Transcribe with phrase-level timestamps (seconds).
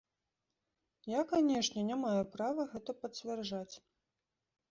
[1.11, 3.75] Я, канешне, не маю права гэта пацвярджаць.